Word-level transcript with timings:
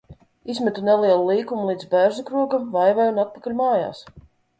Izmetu 0.51 0.85
nelielu 0.85 1.27
līkumu 1.27 1.67
līdz 1.67 1.85
Bērzukrogam, 1.91 2.65
Vaivei 2.77 3.13
un 3.13 3.21
atpakaļ 3.25 3.57
mājās. 3.61 4.01